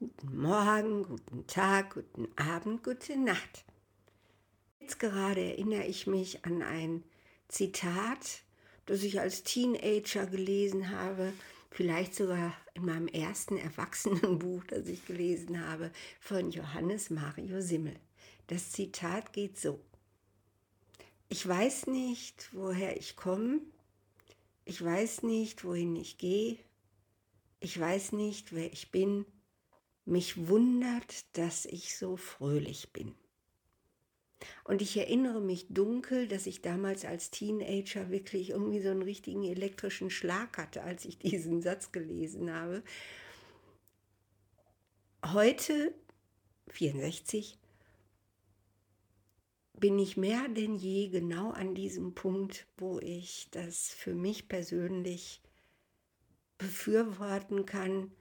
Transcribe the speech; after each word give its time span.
guten 0.00 0.40
Morgen, 0.40 1.02
guten 1.02 1.46
Tag, 1.46 1.92
guten 1.92 2.26
Abend, 2.36 2.82
gute 2.82 3.18
Nacht. 3.18 3.66
Jetzt 4.80 4.98
gerade 4.98 5.42
erinnere 5.42 5.84
ich 5.84 6.06
mich 6.06 6.42
an 6.46 6.62
ein 6.62 7.04
Zitat, 7.48 8.40
das 8.86 9.02
ich 9.02 9.20
als 9.20 9.42
Teenager 9.42 10.24
gelesen 10.24 10.88
habe, 10.88 11.34
vielleicht 11.70 12.14
sogar 12.14 12.54
in 12.72 12.86
meinem 12.86 13.08
ersten 13.08 13.58
Erwachsenenbuch, 13.58 14.64
das 14.68 14.86
ich 14.86 15.04
gelesen 15.04 15.66
habe, 15.66 15.90
von 16.18 16.50
Johannes 16.50 17.10
Mario 17.10 17.60
Simmel. 17.60 17.96
Das 18.46 18.72
Zitat 18.72 19.34
geht 19.34 19.58
so. 19.58 19.80
Ich 21.28 21.46
weiß 21.46 21.88
nicht, 21.88 22.48
woher 22.52 22.96
ich 22.96 23.16
komme. 23.16 23.60
Ich 24.64 24.82
weiß 24.82 25.24
nicht, 25.24 25.62
wohin 25.62 25.94
ich 25.94 26.16
gehe. 26.16 26.56
Ich 27.60 27.78
weiß 27.78 28.12
nicht, 28.12 28.54
wer 28.54 28.72
ich 28.72 28.90
bin. 28.90 29.26
Mich 30.04 30.48
wundert, 30.48 31.36
dass 31.36 31.66
ich 31.66 31.96
so 31.96 32.16
fröhlich 32.16 32.92
bin. 32.92 33.14
Und 34.64 34.80
ich 34.80 34.96
erinnere 34.96 35.40
mich 35.40 35.66
dunkel, 35.68 36.26
dass 36.26 36.46
ich 36.46 36.62
damals 36.62 37.04
als 37.04 37.30
Teenager 37.30 38.10
wirklich 38.10 38.50
irgendwie 38.50 38.80
so 38.80 38.90
einen 38.90 39.02
richtigen 39.02 39.44
elektrischen 39.44 40.10
Schlag 40.10 40.56
hatte, 40.56 40.82
als 40.82 41.04
ich 41.04 41.18
diesen 41.18 41.60
Satz 41.60 41.92
gelesen 41.92 42.52
habe. 42.52 42.82
Heute, 45.24 45.94
64, 46.68 47.58
bin 49.78 49.98
ich 49.98 50.16
mehr 50.16 50.48
denn 50.48 50.76
je 50.76 51.08
genau 51.08 51.50
an 51.50 51.74
diesem 51.74 52.14
Punkt, 52.14 52.66
wo 52.76 52.98
ich 53.00 53.48
das 53.50 53.88
für 53.88 54.14
mich 54.14 54.48
persönlich 54.48 55.40
befürworten 56.58 57.64
kann, 57.66 58.12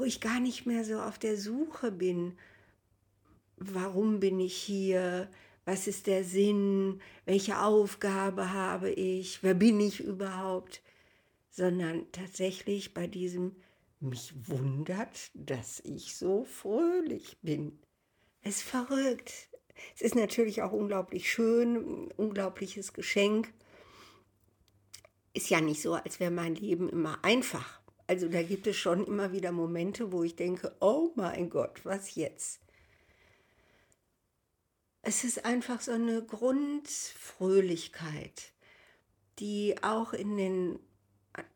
wo 0.00 0.04
ich 0.04 0.22
gar 0.22 0.40
nicht 0.40 0.64
mehr 0.64 0.82
so 0.82 0.98
auf 0.98 1.18
der 1.18 1.36
Suche 1.36 1.92
bin, 1.92 2.32
warum 3.58 4.18
bin 4.18 4.40
ich 4.40 4.56
hier, 4.56 5.30
was 5.66 5.86
ist 5.86 6.06
der 6.06 6.24
Sinn, 6.24 7.02
welche 7.26 7.60
Aufgabe 7.60 8.50
habe 8.54 8.90
ich, 8.90 9.42
wer 9.42 9.52
bin 9.52 9.78
ich 9.78 10.00
überhaupt, 10.00 10.80
sondern 11.50 12.10
tatsächlich 12.12 12.94
bei 12.94 13.06
diesem 13.06 13.56
mich 14.00 14.32
wundert, 14.48 15.30
dass 15.34 15.80
ich 15.80 16.16
so 16.16 16.44
fröhlich 16.44 17.36
bin. 17.42 17.78
Es 18.40 18.56
ist 18.56 18.62
verrückt. 18.62 19.50
Es 19.94 20.00
ist 20.00 20.14
natürlich 20.14 20.62
auch 20.62 20.72
unglaublich 20.72 21.30
schön, 21.30 21.76
ein 21.76 22.10
unglaubliches 22.12 22.94
Geschenk. 22.94 23.52
Ist 25.34 25.50
ja 25.50 25.60
nicht 25.60 25.82
so, 25.82 25.92
als 25.92 26.20
wäre 26.20 26.30
mein 26.30 26.54
Leben 26.54 26.88
immer 26.88 27.22
einfach. 27.22 27.79
Also 28.10 28.26
da 28.26 28.42
gibt 28.42 28.66
es 28.66 28.76
schon 28.76 29.06
immer 29.06 29.30
wieder 29.30 29.52
Momente, 29.52 30.10
wo 30.10 30.24
ich 30.24 30.34
denke, 30.34 30.74
oh 30.80 31.12
mein 31.14 31.48
Gott, 31.48 31.84
was 31.84 32.16
jetzt? 32.16 32.60
Es 35.02 35.22
ist 35.22 35.44
einfach 35.44 35.80
so 35.80 35.92
eine 35.92 36.20
Grundfröhlichkeit, 36.20 38.52
die 39.38 39.76
auch 39.84 40.12
in 40.12 40.36
den 40.36 40.80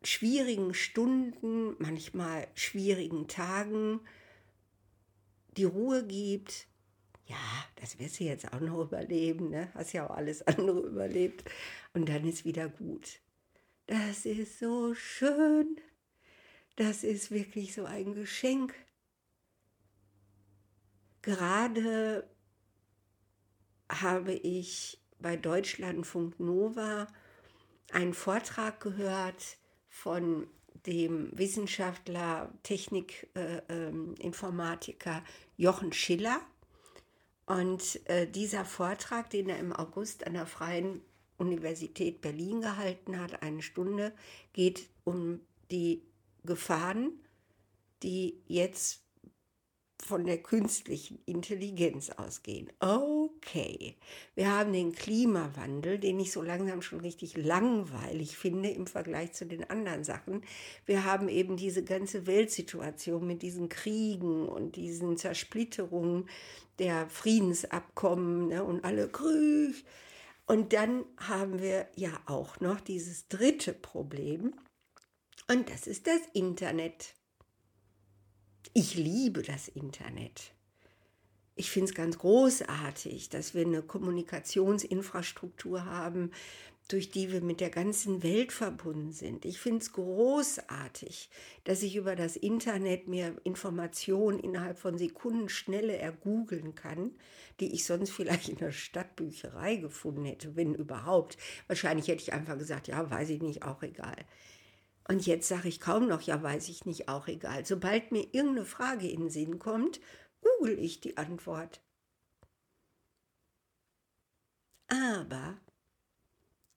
schwierigen 0.05 0.75
Stunden, 0.75 1.75
manchmal 1.81 2.47
schwierigen 2.55 3.27
Tagen 3.27 3.99
die 5.57 5.65
Ruhe 5.65 6.07
gibt, 6.07 6.69
ja, 7.27 7.67
das 7.81 7.99
wirst 7.99 8.21
du 8.21 8.25
jetzt 8.25 8.53
auch 8.53 8.61
noch 8.61 8.81
überleben, 8.81 9.51
ne? 9.51 9.73
Hast 9.75 9.93
ja 9.93 10.09
auch 10.09 10.15
alles 10.15 10.47
andere 10.47 10.83
überlebt. 10.83 11.51
Und 11.95 12.09
dann 12.09 12.25
ist 12.25 12.45
wieder 12.45 12.69
gut. 12.69 13.19
Das 13.89 14.25
ist 14.25 14.61
so 14.61 14.95
schön. 14.95 15.81
Das 16.77 17.05
ist 17.05 17.31
wirklich 17.31 17.75
so 17.75 17.85
ein 17.85 18.15
Geschenk. 18.15 18.75
Gerade 21.23 22.29
habe 23.89 24.33
ich 24.33 25.01
bei 25.19 25.37
Deutschlandfunk 25.37 26.41
Nova 26.41 27.07
einen 27.93 28.15
Vortrag 28.15 28.81
gehört 28.81 29.59
von 29.89 30.49
dem 30.87 31.31
Wissenschaftler, 31.39 32.51
Technikinformatiker 32.63 35.17
äh, 35.17 35.19
äh, 35.19 35.23
Jochen 35.57 35.93
Schiller. 35.93 36.41
Und 37.47 38.01
äh, 38.09 38.27
dieser 38.27 38.65
Vortrag, 38.65 39.29
den 39.31 39.49
er 39.49 39.59
im 39.59 39.73
August 39.73 40.27
an 40.27 40.35
der 40.35 40.47
Freien 40.47 41.03
Universität 41.37 42.21
Berlin 42.21 42.61
gehalten 42.61 43.21
hat, 43.21 43.43
eine 43.43 43.63
Stunde, 43.63 44.13
geht 44.53 44.89
um 45.05 45.41
die 45.71 46.03
Gefahren, 46.45 47.13
die 48.03 48.43
jetzt 48.47 49.05
von 50.05 50.27
der 50.27 50.43
künstlichen 50.43 51.19
Intelligenz 51.25 52.11
ausgehen. 52.11 52.71
Okay, 52.79 53.97
wir 54.35 54.53
haben 54.53 54.73
den 54.73 54.93
Klimawandel, 54.93 55.99
den 55.99 56.21
ich 56.21 56.31
so 56.31 56.43
langsam 56.43 56.83
schon 56.83 57.01
richtig 57.01 57.37
langweilig 57.39 58.37
finde 58.37 58.69
im 58.69 58.87
Vergleich 58.87 59.33
zu 59.33 59.47
den 59.47 59.69
anderen 59.71 60.05
Sachen. 60.05 60.43
Wir 60.85 61.05
haben 61.05 61.29
eben 61.29 61.57
diese 61.57 61.83
ganze 61.83 62.27
Weltsituation 62.27 63.27
mit 63.27 63.41
diesen 63.41 63.71
Kriegen 63.71 64.47
und 64.47 64.77
diesen 64.77 65.17
Zersplitterungen 65.17 66.29
der 66.79 67.09
Friedensabkommen 67.09 68.49
ne, 68.49 68.63
und 68.63 68.85
alle 68.85 69.09
Krieg. 69.09 69.85
Und 70.47 70.75
dann 70.75 71.05
haben 71.17 71.63
wir 71.63 71.89
ja 71.97 72.11
auch 72.27 72.61
noch 72.61 72.81
dieses 72.81 73.29
dritte 73.29 73.73
Problem 73.73 74.53
und 75.49 75.71
das 75.71 75.87
ist 75.87 76.07
das 76.07 76.21
Internet. 76.33 77.15
Ich 78.73 78.95
liebe 78.95 79.43
das 79.43 79.69
Internet. 79.69 80.53
Ich 81.57 81.71
finde 81.71 81.91
es 81.91 81.95
ganz 81.95 82.19
großartig, 82.19 83.29
dass 83.29 83.55
wir 83.55 83.65
eine 83.65 83.83
Kommunikationsinfrastruktur 83.83 85.85
haben, 85.85 86.33
durch 86.89 87.11
die 87.11 87.33
wir 87.33 87.41
mit 87.41 87.61
der 87.61 87.71
ganzen 87.71 88.23
Welt 88.23 88.53
verbunden 88.53 89.13
sind. 89.13 89.45
Ich 89.45 89.59
finde 89.59 89.79
es 89.79 89.93
großartig, 89.93 91.31
dass 91.65 91.83
ich 91.83 91.97
über 91.97 92.17
das 92.17 92.37
Internet 92.37 93.09
mir 93.09 93.37
Informationen 93.45 94.39
innerhalb 94.39 94.79
von 94.79 94.99
Sekunden 94.99 95.49
schnelle 95.49 95.97
ergoogeln 95.97 96.75
kann, 96.75 97.13
die 97.61 97.73
ich 97.73 97.85
sonst 97.85 98.11
vielleicht 98.11 98.49
in 98.49 98.57
der 98.57 98.73
Stadtbücherei 98.73 99.77
gefunden 99.77 100.25
hätte, 100.25 100.57
wenn 100.57 100.75
überhaupt. 100.75 101.39
Wahrscheinlich 101.69 102.09
hätte 102.09 102.23
ich 102.23 102.33
einfach 102.33 102.59
gesagt, 102.59 102.89
ja, 102.89 103.11
weiß 103.11 103.31
ich 103.31 103.41
nicht, 103.41 103.63
auch 103.63 103.83
egal. 103.83 104.17
Und 105.07 105.27
jetzt 105.27 105.49
sage 105.49 105.69
ich 105.69 105.81
kaum 105.81 106.09
noch, 106.09 106.23
ja, 106.23 106.43
weiß 106.43 106.69
ich 106.69 106.87
nicht, 106.87 107.09
auch 107.09 107.29
egal. 107.29 107.67
Sobald 107.67 108.11
mir 108.11 108.27
irgendeine 108.33 108.65
Frage 108.65 109.09
in 109.09 109.21
den 109.21 109.31
Sinn 109.31 109.59
kommt, 109.59 110.01
google 110.41 110.79
ich 110.79 111.01
die 111.01 111.17
Antwort. 111.19 111.83
Aber 114.89 115.59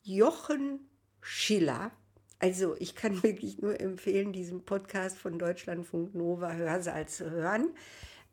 Jochen 0.02 0.90
Schiller, 1.22 1.92
also 2.40 2.76
ich 2.80 2.96
kann 2.96 3.24
wirklich 3.24 3.60
nur 3.60 3.80
empfehlen, 3.80 4.34
diesen 4.34 4.66
Podcast 4.66 5.18
von 5.18 5.40
Deutschlandfunk 5.40 6.14
Nova 6.14 6.54
Hörsaal 6.54 7.08
zu 7.08 7.30
hören. 7.32 7.74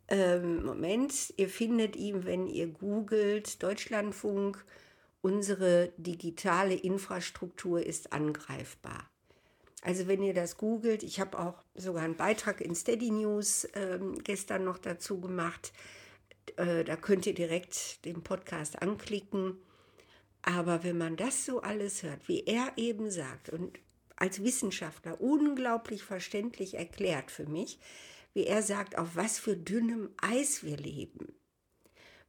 Ähm, 0.08 0.64
Moment, 0.64 1.32
ihr 1.36 1.48
findet 1.48 1.96
ihn, 1.96 2.24
wenn 2.24 2.46
ihr 2.46 2.68
googelt, 2.68 3.62
Deutschlandfunk, 3.62 4.64
unsere 5.22 5.92
digitale 5.96 6.74
Infrastruktur 6.74 7.84
ist 7.84 8.12
angreifbar. 8.12 9.13
Also 9.84 10.08
wenn 10.08 10.22
ihr 10.22 10.32
das 10.32 10.56
googelt, 10.56 11.02
ich 11.02 11.20
habe 11.20 11.38
auch 11.38 11.62
sogar 11.74 12.04
einen 12.04 12.16
Beitrag 12.16 12.62
in 12.62 12.74
Steady 12.74 13.10
News 13.10 13.68
ähm, 13.74 14.18
gestern 14.24 14.64
noch 14.64 14.78
dazu 14.78 15.20
gemacht. 15.20 15.74
Äh, 16.56 16.84
da 16.84 16.96
könnt 16.96 17.26
ihr 17.26 17.34
direkt 17.34 18.02
den 18.06 18.22
Podcast 18.22 18.80
anklicken. 18.80 19.58
Aber 20.40 20.84
wenn 20.84 20.96
man 20.96 21.16
das 21.16 21.44
so 21.44 21.60
alles 21.60 22.02
hört, 22.02 22.28
wie 22.28 22.44
er 22.44 22.72
eben 22.76 23.10
sagt 23.10 23.50
und 23.50 23.78
als 24.16 24.42
Wissenschaftler 24.42 25.20
unglaublich 25.20 26.02
verständlich 26.02 26.74
erklärt 26.74 27.30
für 27.30 27.46
mich, 27.46 27.78
wie 28.32 28.46
er 28.46 28.62
sagt, 28.62 28.96
auf 28.96 29.16
was 29.16 29.38
für 29.38 29.54
dünnem 29.54 30.08
Eis 30.16 30.64
wir 30.64 30.78
leben. 30.78 31.34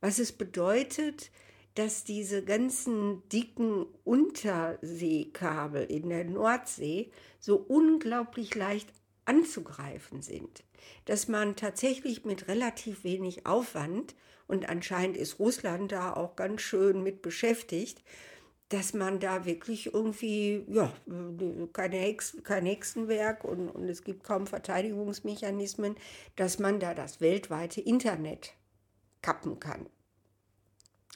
Was 0.01 0.19
es 0.19 0.33
bedeutet, 0.33 1.31
dass 1.75 2.03
diese 2.03 2.43
ganzen 2.43 3.27
dicken 3.29 3.85
Unterseekabel 4.03 5.83
in 5.83 6.09
der 6.09 6.25
Nordsee 6.25 7.11
so 7.39 7.57
unglaublich 7.57 8.55
leicht 8.55 8.91
anzugreifen 9.25 10.21
sind, 10.21 10.63
dass 11.05 11.27
man 11.27 11.55
tatsächlich 11.55 12.25
mit 12.25 12.47
relativ 12.47 13.03
wenig 13.03 13.45
Aufwand, 13.45 14.15
und 14.47 14.69
anscheinend 14.69 15.17
ist 15.17 15.39
Russland 15.39 15.91
da 15.91 16.13
auch 16.13 16.35
ganz 16.35 16.61
schön 16.61 17.01
mit 17.01 17.23
beschäftigt, 17.23 18.03
dass 18.69 18.93
man 18.93 19.19
da 19.19 19.45
wirklich 19.45 19.93
irgendwie, 19.93 20.63
ja, 20.67 20.91
keine 21.73 21.97
Hex, 21.97 22.37
kein 22.43 22.65
Hexenwerk 22.65 23.43
und, 23.43 23.69
und 23.69 23.89
es 23.89 24.03
gibt 24.03 24.23
kaum 24.23 24.47
Verteidigungsmechanismen, 24.47 25.95
dass 26.35 26.59
man 26.59 26.79
da 26.79 26.93
das 26.93 27.21
weltweite 27.21 27.81
Internet 27.81 28.53
kappen 29.21 29.59
kann. 29.59 29.87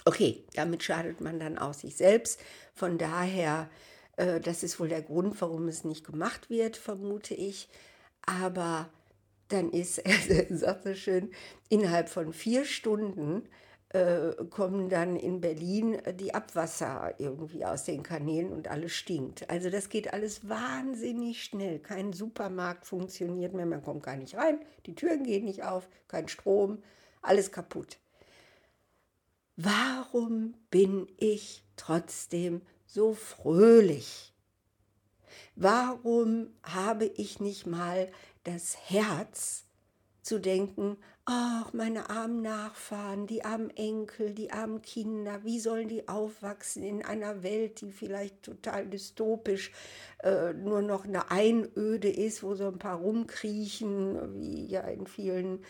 Okay, 0.09 0.43
damit 0.55 0.81
schadet 0.81 1.21
man 1.21 1.39
dann 1.39 1.59
auch 1.59 1.75
sich 1.75 1.95
selbst. 1.95 2.39
Von 2.73 2.97
daher, 2.97 3.69
äh, 4.17 4.39
das 4.39 4.63
ist 4.63 4.79
wohl 4.79 4.89
der 4.89 5.03
Grund, 5.03 5.39
warum 5.39 5.67
es 5.67 5.83
nicht 5.83 6.03
gemacht 6.03 6.49
wird, 6.49 6.77
vermute 6.77 7.35
ich. 7.35 7.69
Aber 8.25 8.89
dann 9.49 9.69
ist, 9.69 9.99
er 9.99 10.57
sagt 10.57 10.85
so 10.85 10.95
schön, 10.95 11.29
innerhalb 11.69 12.09
von 12.09 12.33
vier 12.33 12.65
Stunden 12.65 13.43
äh, 13.89 14.31
kommen 14.49 14.89
dann 14.89 15.15
in 15.15 15.41
Berlin 15.41 15.99
die 16.19 16.33
Abwasser 16.33 17.13
irgendwie 17.19 17.63
aus 17.63 17.83
den 17.83 18.01
Kanälen 18.01 18.51
und 18.51 18.67
alles 18.67 18.93
stinkt. 18.93 19.47
Also 19.47 19.69
das 19.69 19.89
geht 19.89 20.11
alles 20.11 20.49
wahnsinnig 20.49 21.43
schnell. 21.43 21.77
Kein 21.77 22.13
Supermarkt 22.13 22.87
funktioniert 22.87 23.53
mehr, 23.53 23.67
man 23.67 23.83
kommt 23.83 24.01
gar 24.01 24.15
nicht 24.15 24.35
rein, 24.35 24.57
die 24.87 24.95
Türen 24.95 25.23
gehen 25.23 25.45
nicht 25.45 25.63
auf, 25.63 25.87
kein 26.07 26.27
Strom, 26.27 26.81
alles 27.21 27.51
kaputt. 27.51 27.99
Warum 29.61 30.53
bin 30.71 31.09
ich 31.17 31.65
trotzdem 31.75 32.61
so 32.85 33.13
fröhlich? 33.13 34.33
Warum 35.57 36.47
habe 36.63 37.03
ich 37.03 37.41
nicht 37.41 37.67
mal 37.67 38.09
das 38.45 38.77
Herz 38.89 39.65
zu 40.21 40.39
denken, 40.39 40.95
ach, 41.25 41.73
meine 41.73 42.09
armen 42.09 42.41
Nachfahren, 42.41 43.27
die 43.27 43.43
armen 43.43 43.69
Enkel, 43.71 44.33
die 44.33 44.49
armen 44.49 44.81
Kinder, 44.81 45.43
wie 45.43 45.59
sollen 45.59 45.89
die 45.89 46.07
aufwachsen 46.07 46.81
in 46.81 47.03
einer 47.03 47.43
Welt, 47.43 47.81
die 47.81 47.91
vielleicht 47.91 48.41
total 48.43 48.87
dystopisch 48.87 49.73
äh, 50.23 50.53
nur 50.53 50.81
noch 50.81 51.03
eine 51.03 51.31
Einöde 51.31 52.09
ist, 52.09 52.43
wo 52.43 52.55
so 52.55 52.67
ein 52.67 52.79
paar 52.79 52.99
rumkriechen, 52.99 54.39
wie 54.39 54.67
ja 54.67 54.83
in 54.83 55.05
vielen 55.05 55.65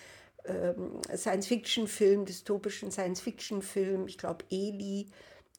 ähm, 0.50 1.01
Science-Fiction-Filmen, 1.16 2.25
dystopischen 2.25 2.92
Science-Fiction-Filmen, 2.92 4.07
ich 4.07 4.18
glaube, 4.18 4.46
Eli 4.50 5.07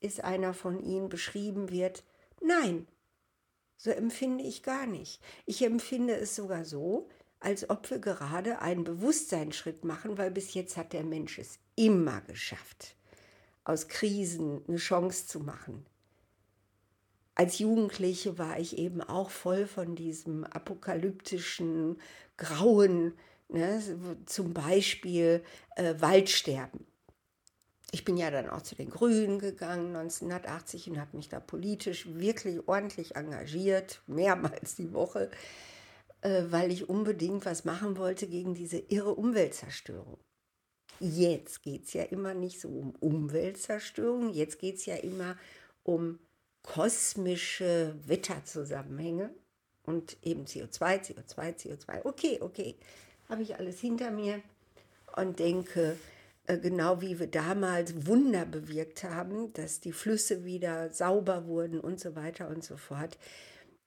ist 0.01 0.25
einer 0.25 0.55
von 0.55 0.81
ihnen, 0.83 1.09
beschrieben 1.09 1.71
wird. 1.71 2.05
Nein, 2.41 2.87
so 3.77 3.91
empfinde 3.91 4.45
ich 4.45 4.63
gar 4.63 4.87
nicht. 4.87 5.23
Ich 5.47 5.63
empfinde 5.63 6.17
es 6.17 6.37
sogar 6.37 6.65
so, 6.65 7.09
als 7.41 7.71
ob 7.71 7.91
wir 7.91 7.99
gerade 7.99 8.61
einen 8.61 8.85
Bewusstseinsschritt 8.85 9.85
machen, 9.85 10.19
weil 10.19 10.31
bis 10.31 10.55
jetzt 10.55 10.77
hat 10.77 10.93
der 10.93 11.05
Mensch 11.05 11.39
es 11.39 11.59
immer 11.77 12.21
geschafft, 12.23 12.97
aus 13.65 13.89
Krisen 13.89 14.63
eine 14.69 14.77
Chance 14.77 15.27
zu 15.27 15.41
machen. 15.41 15.87
Als 17.35 17.59
Jugendliche 17.59 18.37
war 18.37 18.59
ich 18.59 18.77
eben 18.77 19.01
auch 19.01 19.31
voll 19.31 19.67
von 19.67 19.95
diesem 19.97 20.45
apokalyptischen 20.45 21.99
Grauen, 22.37 23.15
ne? 23.53 23.83
zum 24.27 24.53
Beispiel 24.53 25.43
äh, 25.77 25.95
Waldsterben. 25.99 26.87
Ich 27.93 28.05
bin 28.05 28.17
ja 28.17 28.31
dann 28.31 28.49
auch 28.49 28.63
zu 28.63 28.77
den 28.77 28.91
Grünen 28.91 29.41
gegangen 29.41 29.97
1980 29.97 30.91
und 30.91 31.01
habe 31.01 31.17
mich 31.17 31.29
da 31.29 31.41
politisch 31.41 32.07
wirklich 32.07 32.69
ordentlich 32.69 33.17
engagiert, 33.17 34.01
mehrmals 34.07 34.77
die 34.77 34.93
Woche 34.93 35.31
äh, 36.23 36.45
weil 36.51 36.71
ich 36.71 36.89
unbedingt 36.89 37.47
was 37.47 37.65
machen 37.65 37.97
wollte 37.97 38.27
gegen 38.27 38.55
diese 38.55 38.79
irre 38.79 39.15
Umweltzerstörung. 39.15 40.19
Jetzt 40.99 41.63
geht 41.63 41.87
es 41.87 41.95
ja 41.95 42.03
immer 42.05 42.35
nicht 42.35 42.61
so 42.61 42.69
um 42.69 42.91
Umweltzerstörung, 42.97 44.31
jetzt 44.31 44.59
geht 44.59 44.77
es 44.77 44.87
ja 44.87 44.97
immer 44.97 45.39
um 45.83 46.19
kosmische 46.63 47.95
Wetterzusammenhänge 48.07 49.35
und 49.85 50.19
eben 50.23 50.45
CO2, 50.45 51.07
CO2, 51.07 51.57
CO2. 51.57 52.05
Okay, 52.05 52.39
okay, 52.43 52.77
habe 53.31 53.43
ich 53.43 53.57
alles 53.57 53.81
hinter 53.81 54.11
mir 54.11 54.43
und 55.17 55.39
denke, 55.39 55.97
äh, 56.47 56.59
genau 56.59 57.01
wie 57.01 57.19
wir 57.19 57.29
damals 57.29 58.07
Wunder 58.07 58.45
bewirkt 58.45 59.05
haben, 59.05 59.53
dass 59.53 59.81
die 59.81 59.93
Flüsse 59.93 60.45
wieder 60.45 60.91
sauber 60.91 61.47
wurden 61.47 61.81
und 61.81 62.01
so 62.01 62.17
weiter 62.17 62.49
und 62.49 62.65
so 62.65 62.77
fort, 62.77 63.19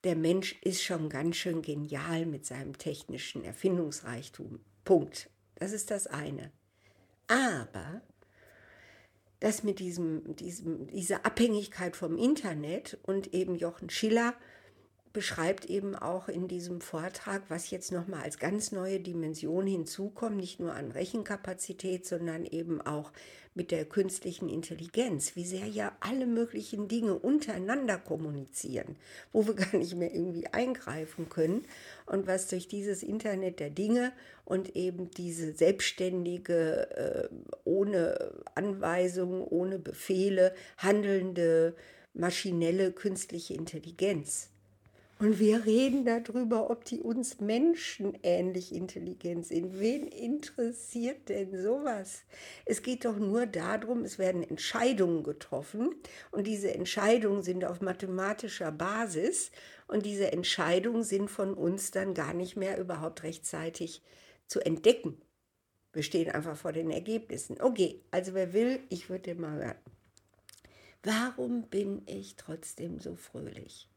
der 0.02 0.16
Mensch 0.16 0.56
ist 0.62 0.82
schon 0.82 1.08
ganz 1.08 1.36
schön 1.36 1.62
genial 1.62 2.26
mit 2.26 2.44
seinem 2.44 2.76
technischen 2.76 3.44
Erfindungsreichtum. 3.44 4.60
Punkt. 4.84 5.30
Das 5.56 5.72
ist 5.72 5.90
das 5.90 6.06
eine. 6.06 6.50
Aber 7.26 8.02
das 9.40 9.62
mit 9.62 9.78
diesem, 9.78 10.36
diesem, 10.36 10.86
dieser 10.88 11.24
Abhängigkeit 11.24 11.96
vom 11.96 12.16
Internet 12.16 12.98
und 13.02 13.32
eben 13.34 13.56
Jochen 13.56 13.90
Schiller 13.90 14.34
beschreibt 15.14 15.64
eben 15.66 15.94
auch 15.94 16.28
in 16.28 16.48
diesem 16.48 16.80
Vortrag, 16.80 17.44
was 17.48 17.70
jetzt 17.70 17.92
nochmal 17.92 18.24
als 18.24 18.38
ganz 18.38 18.72
neue 18.72 18.98
Dimension 18.98 19.64
hinzukommt, 19.64 20.36
nicht 20.36 20.58
nur 20.58 20.74
an 20.74 20.90
Rechenkapazität, 20.90 22.04
sondern 22.04 22.44
eben 22.44 22.82
auch 22.82 23.12
mit 23.54 23.70
der 23.70 23.84
künstlichen 23.84 24.48
Intelligenz, 24.48 25.36
wie 25.36 25.44
sehr 25.44 25.68
ja 25.68 25.96
alle 26.00 26.26
möglichen 26.26 26.88
Dinge 26.88 27.14
untereinander 27.14 27.96
kommunizieren, 27.96 28.96
wo 29.32 29.46
wir 29.46 29.54
gar 29.54 29.76
nicht 29.76 29.94
mehr 29.94 30.12
irgendwie 30.12 30.48
eingreifen 30.48 31.28
können. 31.28 31.64
Und 32.06 32.26
was 32.26 32.48
durch 32.48 32.66
dieses 32.66 33.04
Internet 33.04 33.60
der 33.60 33.70
Dinge 33.70 34.12
und 34.44 34.74
eben 34.74 35.12
diese 35.12 35.52
selbstständige, 35.52 36.90
äh, 36.96 37.28
ohne 37.62 38.32
Anweisungen, 38.56 39.42
ohne 39.42 39.78
Befehle 39.78 40.52
handelnde 40.76 41.76
maschinelle 42.14 42.90
künstliche 42.90 43.54
Intelligenz 43.54 44.50
und 45.24 45.38
wir 45.38 45.64
reden 45.64 46.04
darüber, 46.04 46.68
ob 46.68 46.84
die 46.84 47.00
uns 47.00 47.40
menschenähnlich 47.40 48.74
intelligent 48.74 49.46
sind. 49.46 49.80
Wen 49.80 50.06
interessiert 50.06 51.30
denn 51.30 51.62
sowas? 51.62 52.24
Es 52.66 52.82
geht 52.82 53.06
doch 53.06 53.16
nur 53.16 53.46
darum, 53.46 54.04
es 54.04 54.18
werden 54.18 54.42
Entscheidungen 54.42 55.22
getroffen 55.22 55.94
und 56.30 56.46
diese 56.46 56.74
Entscheidungen 56.74 57.42
sind 57.42 57.64
auf 57.64 57.80
mathematischer 57.80 58.70
Basis 58.70 59.50
und 59.86 60.04
diese 60.04 60.30
Entscheidungen 60.30 61.04
sind 61.04 61.30
von 61.30 61.54
uns 61.54 61.90
dann 61.90 62.12
gar 62.12 62.34
nicht 62.34 62.56
mehr 62.56 62.78
überhaupt 62.78 63.22
rechtzeitig 63.22 64.02
zu 64.46 64.60
entdecken. 64.60 65.16
Wir 65.94 66.02
stehen 66.02 66.30
einfach 66.30 66.58
vor 66.58 66.72
den 66.72 66.90
Ergebnissen. 66.90 67.62
Okay, 67.62 68.02
also 68.10 68.34
wer 68.34 68.52
will, 68.52 68.80
ich 68.90 69.08
würde 69.08 69.34
mal 69.34 69.56
hören. 69.56 69.78
Warum 71.02 71.62
bin 71.62 72.02
ich 72.04 72.36
trotzdem 72.36 73.00
so 73.00 73.16
fröhlich? 73.16 73.88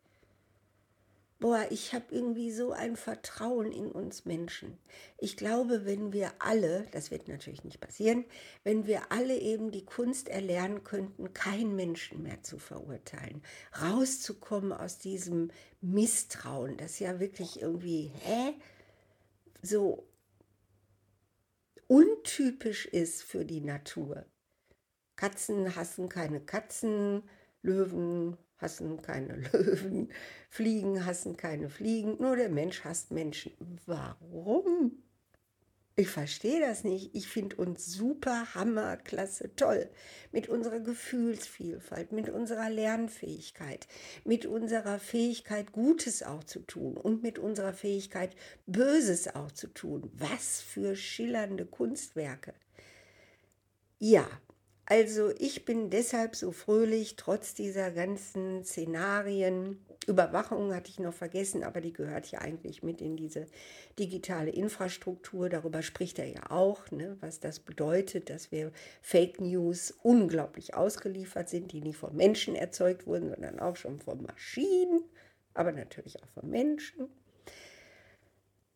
Boah, 1.40 1.68
ich 1.70 1.94
habe 1.94 2.06
irgendwie 2.10 2.52
so 2.52 2.72
ein 2.72 2.96
Vertrauen 2.96 3.72
in 3.72 3.92
uns 3.92 4.26
Menschen. 4.26 4.78
Ich 5.18 5.38
glaube, 5.38 5.86
wenn 5.86 6.12
wir 6.12 6.32
alle, 6.40 6.88
das 6.92 7.12
wird 7.12 7.28
natürlich 7.28 7.64
nicht 7.64 7.80
passieren, 7.80 8.26
wenn 8.64 8.88
wir 8.88 9.12
alle 9.12 9.38
eben 9.38 9.72
die 9.72 9.86
Kunst 9.86 10.30
erlernen 10.30 10.84
könnten, 10.84 11.34
keinen 11.34 11.76
Menschen 11.76 12.24
mehr 12.24 12.42
zu 12.44 12.58
verurteilen, 12.58 13.44
rauszukommen 13.82 14.72
aus 14.72 14.98
diesem 14.98 15.52
Misstrauen, 15.82 16.78
das 16.78 17.00
ja 17.00 17.20
wirklich 17.20 17.62
irgendwie, 17.62 18.12
hä, 18.24 18.54
so 19.62 20.08
untypisch 21.88 22.86
ist 22.86 23.24
für 23.24 23.46
die 23.46 23.62
Natur. 23.62 24.26
Katzen 25.16 25.76
hassen 25.76 26.10
keine 26.10 26.42
Katzen, 26.42 27.24
Löwen 27.62 28.38
hassen 28.58 29.02
keine 29.02 29.36
Löwen, 29.54 30.10
Fliegen 30.50 31.06
hassen 31.06 31.38
keine 31.38 31.70
Fliegen, 31.70 32.18
nur 32.20 32.36
der 32.36 32.50
Mensch 32.50 32.84
hasst 32.84 33.12
Menschen. 33.12 33.52
Warum? 33.86 35.04
Ich 36.00 36.10
verstehe 36.10 36.60
das 36.60 36.84
nicht. 36.84 37.16
Ich 37.16 37.28
finde 37.28 37.56
uns 37.56 37.88
super, 37.88 38.54
hammer, 38.54 38.98
klasse, 38.98 39.56
toll. 39.56 39.90
Mit 40.32 40.48
unserer 40.48 40.80
Gefühlsvielfalt, 40.80 42.12
mit 42.12 42.30
unserer 42.30 42.70
Lernfähigkeit, 42.70 43.88
mit 44.24 44.46
unserer 44.46 45.00
Fähigkeit, 45.00 45.72
Gutes 45.72 46.22
auch 46.22 46.44
zu 46.44 46.60
tun 46.60 46.98
und 46.98 47.24
mit 47.24 47.40
unserer 47.40 47.74
Fähigkeit, 47.74 48.36
Böses 48.68 49.34
auch 49.34 49.52
zu 49.52 49.70
tun. 49.70 50.12
Was 50.14 50.62
für 50.62 50.96
schillernde 50.96 51.66
Kunstwerke. 51.66 52.54
Ja, 53.98 54.30
also 54.90 55.32
ich 55.38 55.66
bin 55.66 55.90
deshalb 55.90 56.38
so 56.38 56.54
fröhlich, 56.54 57.18
trotz 57.18 57.54
dieser 57.54 57.92
ganzen 57.92 58.64
Szenarien. 58.64 59.86
Überwachung 60.08 60.74
hatte 60.74 60.90
ich 60.90 61.00
noch 61.00 61.14
vergessen, 61.14 61.66
aber 61.66 61.82
die 61.82 61.92
gehört 61.92 62.28
ja 62.28 62.40
eigentlich 62.40 62.84
mit 62.84 63.02
in 63.02 63.18
diese 63.18 63.48
digitale 64.00 64.50
Infrastruktur. 64.50 65.50
Darüber 65.50 65.82
spricht 65.82 66.20
er 66.20 66.28
ja 66.28 66.52
auch, 66.52 66.90
ne, 66.90 67.18
was 67.20 67.42
das 67.42 67.60
bedeutet, 67.60 68.30
dass 68.30 68.54
wir 68.54 68.72
Fake 69.02 69.42
News 69.42 69.94
unglaublich 70.04 70.74
ausgeliefert 70.74 71.50
sind, 71.50 71.74
die 71.74 71.82
nicht 71.82 71.98
von 71.98 72.16
Menschen 72.16 72.56
erzeugt 72.56 73.06
wurden, 73.06 73.28
sondern 73.28 73.60
auch 73.60 73.76
schon 73.76 74.00
von 74.00 74.24
Maschinen, 74.24 75.04
aber 75.54 75.74
natürlich 75.74 76.24
auch 76.24 76.30
von 76.30 76.50
Menschen. 76.50 77.10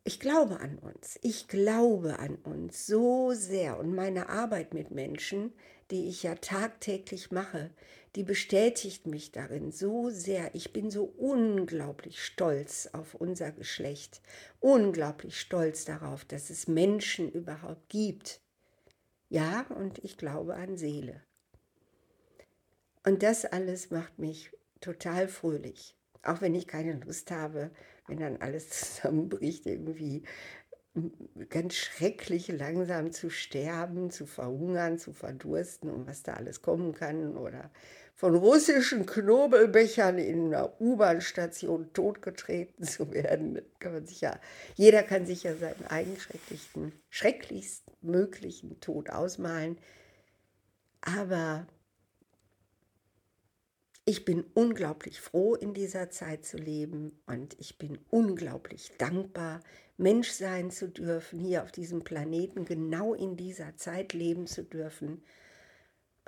Ich 0.04 0.20
glaube 0.20 0.60
an 0.60 0.78
uns. 0.78 1.18
Ich 1.22 1.48
glaube 1.48 2.18
an 2.18 2.34
uns 2.34 2.86
so 2.86 3.32
sehr 3.32 3.78
und 3.78 3.94
meine 3.94 4.28
Arbeit 4.28 4.74
mit 4.74 4.90
Menschen 4.90 5.54
die 5.92 6.08
ich 6.08 6.22
ja 6.22 6.34
tagtäglich 6.34 7.30
mache, 7.30 7.70
die 8.16 8.24
bestätigt 8.24 9.06
mich 9.06 9.30
darin 9.30 9.70
so 9.72 10.08
sehr. 10.08 10.54
Ich 10.54 10.72
bin 10.72 10.90
so 10.90 11.04
unglaublich 11.04 12.24
stolz 12.24 12.88
auf 12.92 13.14
unser 13.14 13.52
Geschlecht, 13.52 14.22
unglaublich 14.58 15.38
stolz 15.38 15.84
darauf, 15.84 16.24
dass 16.24 16.48
es 16.48 16.66
Menschen 16.66 17.30
überhaupt 17.30 17.90
gibt. 17.90 18.40
Ja, 19.28 19.66
und 19.78 19.98
ich 20.02 20.16
glaube 20.16 20.54
an 20.54 20.76
Seele. 20.78 21.22
Und 23.04 23.22
das 23.22 23.44
alles 23.44 23.90
macht 23.90 24.18
mich 24.18 24.50
total 24.80 25.28
fröhlich. 25.28 25.94
Auch 26.22 26.40
wenn 26.40 26.54
ich 26.54 26.66
keine 26.66 26.94
Lust 26.94 27.30
habe, 27.30 27.70
wenn 28.06 28.18
dann 28.18 28.38
alles 28.38 28.70
zusammenbricht, 28.96 29.66
irgendwie 29.66 30.22
ganz 31.48 31.74
schrecklich 31.74 32.48
langsam 32.48 33.12
zu 33.12 33.30
sterben, 33.30 34.10
zu 34.10 34.26
verhungern, 34.26 34.98
zu 34.98 35.12
verdursten 35.12 35.90
und 35.90 36.06
was 36.06 36.22
da 36.22 36.34
alles 36.34 36.60
kommen 36.60 36.92
kann 36.92 37.36
oder 37.36 37.70
von 38.14 38.34
russischen 38.36 39.06
Knobelbechern 39.06 40.18
in 40.18 40.54
einer 40.54 40.80
U-Bahn-Station 40.80 41.92
totgetreten 41.94 42.84
zu 42.84 43.10
werden. 43.10 43.62
Kann 43.78 43.94
man 43.94 44.06
sich 44.06 44.20
ja, 44.20 44.38
jeder 44.74 45.02
kann 45.02 45.26
sich 45.26 45.44
ja 45.44 45.56
seinen 45.56 45.86
eigenen 45.86 46.20
schrecklichsten, 46.20 46.92
schrecklichst 47.08 47.84
möglichen 48.02 48.78
Tod 48.80 49.10
ausmalen. 49.10 49.78
Aber 51.00 51.66
ich 54.04 54.24
bin 54.24 54.44
unglaublich 54.54 55.20
froh, 55.20 55.54
in 55.54 55.74
dieser 55.74 56.10
Zeit 56.10 56.44
zu 56.44 56.56
leben 56.56 57.20
und 57.26 57.58
ich 57.60 57.78
bin 57.78 57.98
unglaublich 58.10 58.90
dankbar, 58.98 59.60
Mensch 59.96 60.30
sein 60.30 60.70
zu 60.70 60.88
dürfen, 60.88 61.38
hier 61.38 61.62
auf 61.62 61.70
diesem 61.70 62.02
Planeten 62.02 62.64
genau 62.64 63.14
in 63.14 63.36
dieser 63.36 63.76
Zeit 63.76 64.12
leben 64.12 64.46
zu 64.46 64.64
dürfen 64.64 65.22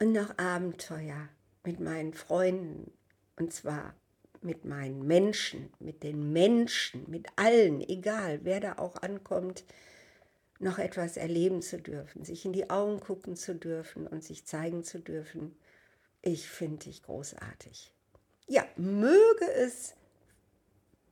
und 0.00 0.12
noch 0.12 0.38
Abenteuer 0.38 1.28
mit 1.64 1.80
meinen 1.80 2.14
Freunden 2.14 2.92
und 3.36 3.52
zwar 3.52 3.94
mit 4.40 4.64
meinen 4.64 5.06
Menschen, 5.06 5.72
mit 5.80 6.02
den 6.02 6.32
Menschen, 6.32 7.10
mit 7.10 7.26
allen, 7.36 7.80
egal 7.80 8.40
wer 8.42 8.60
da 8.60 8.74
auch 8.74 8.96
ankommt, 8.96 9.64
noch 10.60 10.78
etwas 10.78 11.16
erleben 11.16 11.62
zu 11.62 11.80
dürfen, 11.80 12.24
sich 12.24 12.44
in 12.44 12.52
die 12.52 12.70
Augen 12.70 13.00
gucken 13.00 13.36
zu 13.36 13.54
dürfen 13.54 14.06
und 14.06 14.22
sich 14.22 14.46
zeigen 14.46 14.84
zu 14.84 15.00
dürfen. 15.00 15.56
Ich 16.24 16.48
finde 16.48 16.86
dich 16.86 17.02
großartig. 17.02 17.92
Ja, 18.46 18.64
möge 18.76 19.50
es, 19.56 19.94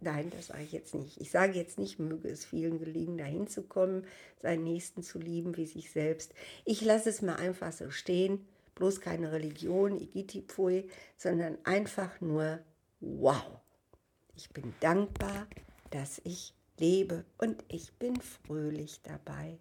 nein, 0.01 0.31
das 0.31 0.49
sage 0.49 0.63
ich 0.65 0.73
jetzt 0.73 0.95
nicht. 0.95 1.21
Ich 1.21 1.31
sage 1.31 1.53
jetzt 1.53 1.79
nicht, 1.79 1.99
möge 1.99 2.29
es 2.29 2.45
vielen 2.45 2.79
gelingen, 2.79 3.19
dahin 3.19 3.47
zu 3.47 3.63
kommen, 3.63 4.07
seinen 4.41 4.65
Nächsten 4.65 5.03
zu 5.03 5.19
lieben 5.19 5.57
wie 5.57 5.67
sich 5.67 5.91
selbst. 5.91 6.33
Ich 6.65 6.81
lasse 6.83 7.11
es 7.11 7.23
mal 7.23 7.37
einfach 7.37 7.73
so 7.73 7.91
stehen 7.91 8.47
bloß 8.75 9.01
keine 9.01 9.33
Religion, 9.33 10.01
Igitipfui, 10.01 10.89
sondern 11.17 11.59
einfach 11.65 12.21
nur 12.21 12.61
wow. 13.01 13.61
Ich 14.35 14.51
bin 14.51 14.75
dankbar, 14.81 15.47
dass 15.91 16.21
ich 16.25 16.55
lebe 16.79 17.25
und 17.39 17.63
ich 17.69 17.93
bin 17.95 18.21
fröhlich 18.21 19.01
dabei. 19.03 19.59